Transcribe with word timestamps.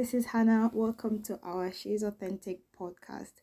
This 0.00 0.14
is 0.14 0.24
Hannah. 0.24 0.70
Welcome 0.72 1.22
to 1.24 1.38
our 1.42 1.70
She's 1.70 2.02
Authentic 2.02 2.60
podcast. 2.72 3.42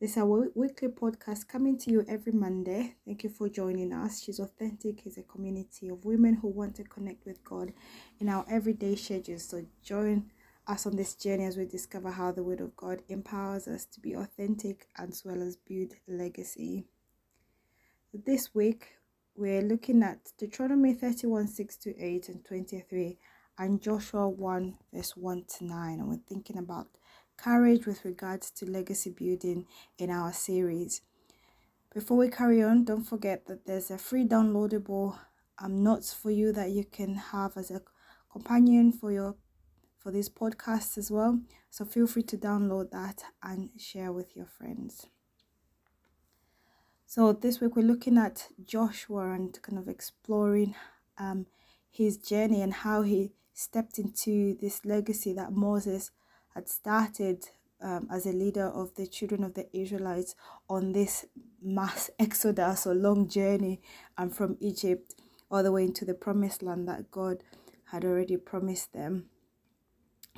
This 0.00 0.12
is 0.12 0.18
our 0.18 0.46
weekly 0.54 0.86
podcast 0.86 1.48
coming 1.48 1.76
to 1.78 1.90
you 1.90 2.04
every 2.08 2.30
Monday. 2.30 2.94
Thank 3.04 3.24
you 3.24 3.30
for 3.30 3.48
joining 3.48 3.92
us. 3.92 4.22
She's 4.22 4.38
Authentic 4.38 5.04
is 5.08 5.18
a 5.18 5.24
community 5.24 5.88
of 5.88 6.04
women 6.04 6.34
who 6.34 6.50
want 6.50 6.76
to 6.76 6.84
connect 6.84 7.26
with 7.26 7.42
God 7.42 7.72
in 8.20 8.28
our 8.28 8.46
everyday 8.48 8.94
schedules. 8.94 9.42
So 9.42 9.66
join 9.82 10.30
us 10.68 10.86
on 10.86 10.94
this 10.94 11.16
journey 11.16 11.46
as 11.46 11.56
we 11.56 11.66
discover 11.66 12.12
how 12.12 12.30
the 12.30 12.44
Word 12.44 12.60
of 12.60 12.76
God 12.76 13.02
empowers 13.08 13.66
us 13.66 13.84
to 13.86 14.00
be 14.00 14.12
authentic 14.12 14.86
as 14.96 15.24
well 15.24 15.42
as 15.42 15.56
build 15.56 15.94
legacy. 16.06 16.84
This 18.14 18.54
week, 18.54 18.86
we're 19.34 19.62
looking 19.62 20.04
at 20.04 20.30
Deuteronomy 20.38 20.94
31 20.94 21.48
6 21.48 21.76
to 21.78 22.00
8 22.00 22.28
and 22.28 22.44
23 22.44 23.18
and 23.62 23.80
Joshua 23.80 24.28
1 24.28 24.74
verse 24.92 25.16
1 25.16 25.44
to 25.58 25.64
9. 25.64 26.00
And 26.00 26.08
we're 26.08 26.16
thinking 26.28 26.58
about 26.58 26.88
courage 27.36 27.86
with 27.86 28.04
regards 28.04 28.50
to 28.50 28.66
legacy 28.66 29.10
building 29.10 29.66
in 29.98 30.10
our 30.10 30.32
series. 30.32 31.02
Before 31.94 32.16
we 32.16 32.28
carry 32.28 32.62
on, 32.62 32.84
don't 32.84 33.04
forget 33.04 33.46
that 33.46 33.66
there's 33.66 33.90
a 33.90 33.98
free 33.98 34.24
downloadable 34.24 35.16
um, 35.58 35.82
notes 35.82 36.12
for 36.12 36.30
you 36.30 36.52
that 36.52 36.70
you 36.70 36.84
can 36.84 37.14
have 37.14 37.56
as 37.56 37.70
a 37.70 37.82
companion 38.30 38.90
for 38.92 39.12
your 39.12 39.36
for 39.98 40.10
this 40.10 40.28
podcast 40.28 40.98
as 40.98 41.12
well. 41.12 41.38
So 41.70 41.84
feel 41.84 42.08
free 42.08 42.24
to 42.24 42.36
download 42.36 42.90
that 42.90 43.22
and 43.42 43.70
share 43.78 44.10
with 44.10 44.34
your 44.34 44.46
friends. 44.46 45.06
So 47.06 47.32
this 47.32 47.60
week 47.60 47.76
we're 47.76 47.86
looking 47.86 48.18
at 48.18 48.48
Joshua 48.64 49.30
and 49.30 49.56
kind 49.62 49.78
of 49.78 49.86
exploring 49.86 50.74
um, 51.18 51.46
his 51.88 52.16
journey 52.16 52.62
and 52.62 52.72
how 52.72 53.02
he 53.02 53.30
stepped 53.54 53.98
into 53.98 54.56
this 54.60 54.84
legacy 54.84 55.32
that 55.34 55.52
Moses 55.52 56.10
had 56.54 56.68
started 56.68 57.44
um, 57.80 58.08
as 58.10 58.26
a 58.26 58.32
leader 58.32 58.66
of 58.66 58.94
the 58.94 59.06
children 59.06 59.42
of 59.42 59.54
the 59.54 59.66
Israelites 59.76 60.34
on 60.68 60.92
this 60.92 61.26
mass 61.60 62.10
exodus 62.18 62.86
or 62.86 62.94
long 62.94 63.28
journey 63.28 63.80
um, 64.16 64.30
from 64.30 64.56
Egypt 64.60 65.14
all 65.50 65.62
the 65.62 65.72
way 65.72 65.84
into 65.84 66.04
the 66.04 66.14
promised 66.14 66.62
land 66.62 66.88
that 66.88 67.10
God 67.10 67.42
had 67.90 68.04
already 68.04 68.36
promised 68.36 68.92
them. 68.92 69.26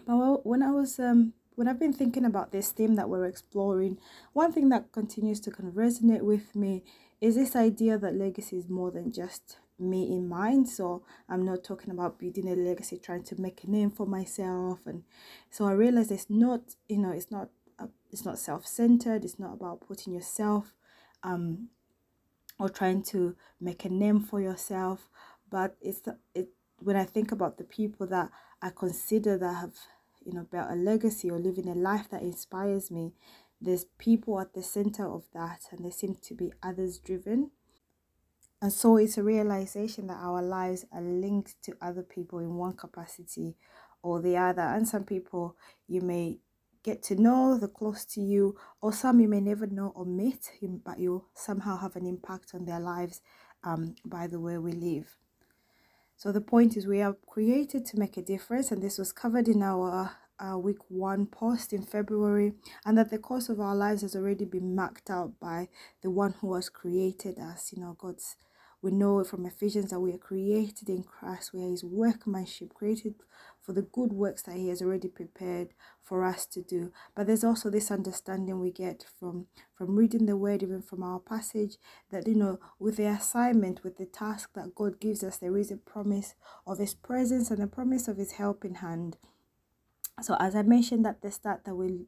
But 0.07 0.45
when 0.45 0.63
I 0.63 0.71
was 0.71 0.99
um, 0.99 1.35
when 1.55 1.69
I've 1.69 1.79
been 1.79 1.93
thinking 1.93 2.25
about 2.25 2.51
this 2.51 2.73
theme 2.73 2.97
that 2.97 3.09
we're 3.09 3.27
exploring, 3.27 3.99
one 4.33 4.53
thing 4.53 4.71
that 4.71 4.91
continues 4.93 5.39
to 5.41 5.51
kind 5.51 5.69
of 5.69 5.75
resonate 5.77 6.23
with 6.23 6.55
me 6.57 6.83
is 7.21 7.37
this 7.37 7.55
idea 7.55 7.97
that 7.97 8.15
legacy 8.15 8.59
is 8.59 8.69
more 8.69 8.91
than 8.91 9.13
just 9.13 9.59
me 9.79 10.13
in 10.13 10.29
mind 10.29 10.69
so 10.69 11.03
i'm 11.29 11.45
not 11.45 11.65
talking 11.65 11.91
about 11.91 12.19
building 12.19 12.49
a 12.49 12.55
legacy 12.55 12.99
trying 12.99 13.23
to 13.25 13.41
make 13.41 13.65
a 13.65 13.71
name 13.71 13.91
for 13.91 14.07
myself. 14.07 14.81
And 14.87 15.03
so 15.51 15.65
i 15.67 15.73
realized 15.73 16.13
it's 16.13 16.31
not 16.31 16.77
you 16.89 16.99
know 16.99 17.11
it's 17.11 17.31
not 17.31 17.49
uh, 17.79 17.89
it's 18.13 18.25
not 18.25 18.39
self-centered 18.39 19.25
it's 19.25 19.39
not 19.39 19.55
about 19.55 19.81
putting 19.81 20.13
yourself 20.13 20.75
um 21.23 21.69
or 22.59 22.69
trying 22.69 23.03
to 23.03 23.35
make 23.61 23.85
a 23.85 23.89
name 23.89 24.21
for 24.21 24.41
yourself. 24.41 25.09
But 25.51 25.77
it's 25.81 26.03
it 26.35 26.51
when 26.79 26.97
i 26.97 27.05
think 27.05 27.33
about 27.33 27.59
the 27.59 27.65
people 27.65 28.07
that 28.07 28.31
i 28.63 28.71
consider 28.71 29.39
that 29.39 29.55
have 29.55 29.75
you 30.25 30.33
know 30.33 30.47
built 30.51 30.67
a 30.71 30.75
legacy 30.75 31.31
or 31.31 31.39
living 31.39 31.69
a 31.69 31.75
life 31.75 32.09
that 32.11 32.23
inspires 32.23 32.91
me 32.91 33.13
there's 33.61 33.85
people 33.99 34.41
at 34.41 34.53
the 34.55 34.63
center 34.63 35.07
of 35.07 35.25
that 35.33 35.61
and 35.71 35.85
they 35.85 35.91
seem 35.91 36.17
to 36.21 36.35
be 36.35 36.53
others 36.63 36.99
driven 36.99 37.51
and 38.65 38.73
so 38.73 38.97
it's 38.97 39.19
a 39.19 39.23
realization 39.23 40.07
that 40.07 40.17
our 40.23 40.41
lives 40.41 40.87
are 40.91 41.03
linked 41.03 41.63
to 41.65 41.77
other 41.83 42.03
people 42.03 42.39
in 42.39 42.55
one 42.55 42.73
capacity 42.73 43.57
or 44.03 44.23
the 44.23 44.39
other. 44.39 44.63
And 44.63 44.89
some 44.89 45.05
people 45.05 45.55
you 45.87 46.01
may 46.01 46.39
get 46.83 47.03
to 47.03 47.15
know, 47.15 47.59
the 47.59 47.69
close 47.69 48.07
to 48.07 48.23
you, 48.23 48.57
or 48.81 48.91
some 48.91 49.21
you 49.21 49.29
may 49.29 49.43
never 49.43 49.67
know 49.67 49.93
or 49.95 50.07
meet, 50.07 50.51
but 50.83 50.99
you 50.99 51.27
somehow 51.35 51.77
have 51.77 51.95
an 51.95 52.07
impact 52.07 52.53
on 52.55 52.65
their 52.65 52.81
lives 52.81 53.21
um, 53.65 53.97
by 54.03 54.27
the 54.27 54.41
way 54.41 54.57
we 54.57 54.73
live. 54.73 55.15
So 56.17 56.33
the 56.33 56.41
point 56.41 56.75
is, 56.75 56.87
we 56.87 57.03
are 57.03 57.19
created 57.27 57.85
to 57.85 57.99
make 57.99 58.17
a 58.17 58.23
difference, 58.23 58.73
and 58.73 58.83
this 58.83 58.97
was 58.97 59.13
covered 59.13 59.47
in 59.47 59.63
our 59.63 60.13
uh, 60.39 60.57
week 60.57 60.79
one 60.89 61.27
post 61.27 61.75
in 61.75 61.83
February, 61.83 62.55
and 62.87 62.97
that 62.97 63.11
the 63.11 63.19
course 63.19 63.51
of 63.51 63.61
our 63.61 63.77
lives 63.77 64.01
has 64.01 64.17
already 64.17 64.47
been 64.47 64.75
marked 64.75 65.11
out 65.11 65.39
by 65.39 65.69
the 66.01 66.11
one 66.11 66.35
who 66.41 66.55
has 66.55 66.71
created 66.71 67.39
us. 67.39 67.71
You 67.71 67.83
know, 67.83 67.95
God's 67.99 68.37
we 68.85 68.91
know 68.91 69.25
from 69.25 69.47
Ephesians 69.47 69.91
that 69.91 70.01
we 70.01 70.13
are 70.13 70.19
created 70.19 70.91
in 70.91 71.05
Christ, 71.05 71.55
we 71.55 71.65
are 71.65 71.71
His 71.71 71.83
workmanship, 71.83 72.75
created 72.75 73.15
for 73.63 73.73
the 73.73 73.81
good 73.81 74.13
works 74.13 74.43
that 74.43 74.57
He 74.57 74.69
has 74.69 74.83
already 74.83 75.09
prepared 75.09 75.69
for 76.03 76.23
us 76.23 76.45
to 76.49 76.61
do. 76.61 76.93
But 77.17 77.27
there's 77.27 77.45
also 77.45 77.71
this 77.71 77.91
understanding 77.91 78.61
we 78.61 78.71
get 78.71 79.07
from 79.19 79.47
from 79.75 79.97
reading 79.97 80.27
the 80.27 80.37
Word, 80.37 80.63
even 80.63 80.83
from 80.83 81.03
our 81.03 81.19
passage, 81.19 81.79
that 82.11 82.29
you 82.29 82.35
know, 82.35 82.61
with 82.79 82.99
the 82.99 83.07
assignment, 83.07 83.83
with 83.83 83.97
the 83.97 84.05
task 84.05 84.51
that 84.55 84.75
God 84.75 85.01
gives 85.01 85.25
us, 85.25 85.39
there 85.39 85.57
is 85.57 85.71
a 85.71 85.79
promise 85.79 86.35
of 86.67 86.79
His 86.79 86.93
presence 86.93 87.51
and 87.51 87.63
a 87.63 87.67
promise 87.67 88.07
of 88.07 88.19
His 88.19 88.33
helping 88.33 88.75
hand. 88.75 89.17
So, 90.21 90.37
as 90.39 90.55
I 90.55 90.61
mentioned 90.61 91.07
at 91.07 91.23
the 91.23 91.31
start, 91.31 91.65
that 91.65 91.75
we're 91.75 92.05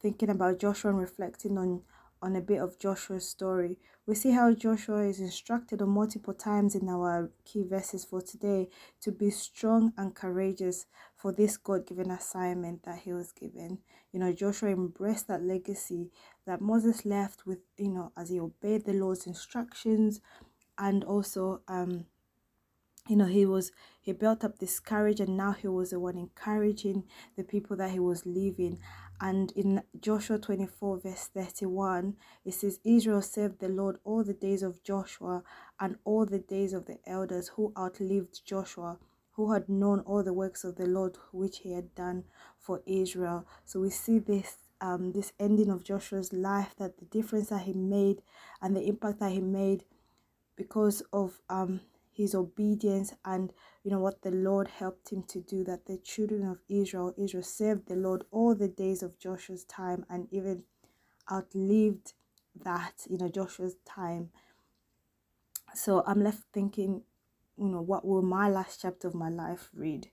thinking 0.00 0.30
about 0.30 0.60
Joshua 0.60 0.92
and 0.92 1.00
reflecting 1.00 1.58
on 1.58 1.82
on 2.22 2.36
a 2.36 2.40
bit 2.40 2.60
of 2.60 2.78
Joshua's 2.78 3.28
story. 3.28 3.78
We 4.06 4.14
see 4.14 4.30
how 4.30 4.54
Joshua 4.54 5.04
is 5.04 5.20
instructed 5.20 5.82
on 5.82 5.90
multiple 5.90 6.34
times 6.34 6.74
in 6.74 6.88
our 6.88 7.30
key 7.44 7.64
verses 7.64 8.04
for 8.04 8.22
today 8.22 8.68
to 9.02 9.12
be 9.12 9.30
strong 9.30 9.92
and 9.98 10.14
courageous 10.14 10.86
for 11.16 11.32
this 11.32 11.56
God 11.56 11.86
given 11.86 12.10
assignment 12.10 12.84
that 12.84 13.00
he 13.00 13.12
was 13.12 13.32
given. 13.32 13.78
You 14.12 14.20
know, 14.20 14.32
Joshua 14.32 14.70
embraced 14.70 15.28
that 15.28 15.42
legacy 15.42 16.10
that 16.46 16.60
Moses 16.60 17.04
left 17.04 17.46
with, 17.46 17.58
you 17.76 17.90
know, 17.90 18.12
as 18.16 18.30
he 18.30 18.40
obeyed 18.40 18.84
the 18.84 18.92
Lord's 18.92 19.26
instructions 19.26 20.20
and 20.78 21.04
also 21.04 21.60
um 21.68 22.06
you 23.08 23.16
know 23.16 23.26
he 23.26 23.44
was 23.44 23.72
he 24.00 24.12
built 24.12 24.44
up 24.44 24.58
this 24.58 24.78
courage 24.80 25.20
and 25.20 25.36
now 25.36 25.52
he 25.52 25.68
was 25.68 25.90
the 25.90 25.98
one 26.00 26.16
encouraging 26.16 27.04
the 27.36 27.44
people 27.44 27.76
that 27.76 27.90
he 27.90 27.98
was 27.98 28.24
leaving 28.26 28.78
and 29.22 29.52
in 29.52 29.84
Joshua 30.00 30.36
24, 30.36 30.98
verse 30.98 31.28
31, 31.32 32.16
it 32.44 32.54
says, 32.54 32.80
Israel 32.82 33.22
served 33.22 33.60
the 33.60 33.68
Lord 33.68 33.98
all 34.02 34.24
the 34.24 34.34
days 34.34 34.64
of 34.64 34.82
Joshua 34.82 35.44
and 35.78 35.94
all 36.04 36.26
the 36.26 36.40
days 36.40 36.72
of 36.72 36.86
the 36.86 36.98
elders 37.06 37.52
who 37.54 37.72
outlived 37.78 38.44
Joshua, 38.44 38.98
who 39.34 39.52
had 39.52 39.68
known 39.68 40.00
all 40.00 40.24
the 40.24 40.32
works 40.32 40.64
of 40.64 40.74
the 40.74 40.86
Lord 40.86 41.18
which 41.30 41.58
he 41.58 41.70
had 41.70 41.94
done 41.94 42.24
for 42.58 42.82
Israel. 42.84 43.46
So 43.64 43.78
we 43.78 43.90
see 43.90 44.18
this 44.18 44.56
um, 44.80 45.12
this 45.12 45.32
ending 45.38 45.70
of 45.70 45.84
Joshua's 45.84 46.32
life, 46.32 46.74
that 46.78 46.98
the 46.98 47.04
difference 47.04 47.50
that 47.50 47.62
he 47.62 47.72
made 47.72 48.20
and 48.60 48.74
the 48.74 48.82
impact 48.82 49.20
that 49.20 49.30
he 49.30 49.40
made 49.40 49.84
because 50.56 51.04
of 51.12 51.40
um, 51.48 51.82
his 52.12 52.34
obedience 52.34 53.14
and 53.24 53.52
you 53.82 53.90
know 53.90 53.98
what 53.98 54.22
the 54.22 54.30
Lord 54.30 54.68
helped 54.68 55.10
him 55.10 55.22
to 55.28 55.40
do 55.40 55.64
that 55.64 55.86
the 55.86 55.96
children 55.96 56.46
of 56.46 56.58
Israel 56.68 57.14
Israel 57.16 57.42
served 57.42 57.88
the 57.88 57.96
Lord 57.96 58.24
all 58.30 58.54
the 58.54 58.68
days 58.68 59.02
of 59.02 59.18
Joshua's 59.18 59.64
time 59.64 60.04
and 60.10 60.28
even 60.30 60.64
outlived 61.30 62.12
that 62.64 63.06
you 63.08 63.18
know 63.18 63.28
Joshua's 63.28 63.76
time. 63.86 64.30
So 65.74 66.02
I'm 66.06 66.22
left 66.22 66.42
thinking 66.52 67.02
you 67.56 67.68
know 67.68 67.80
what 67.80 68.04
will 68.04 68.22
my 68.22 68.48
last 68.48 68.82
chapter 68.82 69.08
of 69.08 69.14
my 69.14 69.30
life 69.30 69.70
read? 69.74 70.10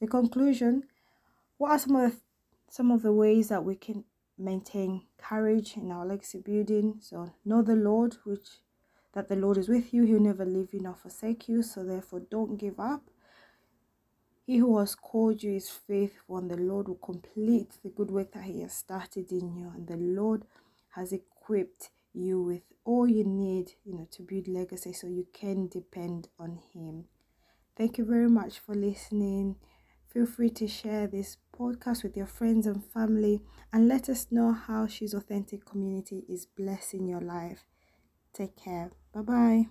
The 0.00 0.06
conclusion 0.06 0.84
what 1.58 1.70
are 1.70 1.78
some 1.78 1.96
of 1.96 2.10
the, 2.10 2.16
some 2.70 2.90
of 2.90 3.02
the 3.02 3.12
ways 3.12 3.48
that 3.48 3.64
we 3.64 3.76
can 3.76 4.04
maintain 4.36 5.02
courage 5.16 5.76
in 5.76 5.92
our 5.92 6.06
legacy 6.06 6.38
building? 6.38 6.96
So 7.00 7.32
know 7.44 7.62
the 7.62 7.76
Lord 7.76 8.16
which 8.24 8.48
that 9.14 9.28
the 9.28 9.36
Lord 9.36 9.58
is 9.58 9.68
with 9.68 9.92
you. 9.92 10.04
He'll 10.04 10.20
never 10.20 10.44
leave 10.44 10.72
you 10.72 10.80
nor 10.80 10.94
forsake 10.94 11.48
you. 11.48 11.62
So 11.62 11.84
therefore, 11.84 12.20
don't 12.20 12.56
give 12.56 12.80
up. 12.80 13.02
He 14.44 14.58
who 14.58 14.78
has 14.78 14.94
called 14.94 15.42
you 15.42 15.54
is 15.54 15.70
faithful, 15.70 16.36
and 16.38 16.50
the 16.50 16.56
Lord 16.56 16.88
will 16.88 16.96
complete 16.96 17.78
the 17.82 17.90
good 17.90 18.10
work 18.10 18.32
that 18.32 18.44
He 18.44 18.62
has 18.62 18.72
started 18.72 19.30
in 19.30 19.54
you. 19.56 19.70
And 19.74 19.86
the 19.86 19.96
Lord 19.96 20.44
has 20.90 21.12
equipped 21.12 21.90
you 22.12 22.42
with 22.42 22.62
all 22.84 23.06
you 23.08 23.24
need, 23.24 23.72
you 23.84 23.94
know, 23.94 24.08
to 24.10 24.22
build 24.22 24.48
legacy 24.48 24.92
so 24.92 25.06
you 25.06 25.26
can 25.32 25.68
depend 25.68 26.28
on 26.38 26.58
Him. 26.74 27.04
Thank 27.76 27.98
you 27.98 28.04
very 28.04 28.28
much 28.28 28.58
for 28.58 28.74
listening. 28.74 29.56
Feel 30.12 30.26
free 30.26 30.50
to 30.50 30.66
share 30.68 31.06
this 31.06 31.38
podcast 31.56 32.02
with 32.02 32.16
your 32.16 32.26
friends 32.26 32.66
and 32.66 32.84
family 32.84 33.40
and 33.72 33.88
let 33.88 34.08
us 34.10 34.26
know 34.30 34.52
how 34.52 34.86
She's 34.86 35.14
Authentic 35.14 35.64
Community 35.64 36.24
is 36.28 36.44
blessing 36.44 37.06
your 37.06 37.20
life. 37.20 37.64
Take 38.34 38.56
care. 38.56 38.90
Bye 39.12 39.22
bye. 39.22 39.66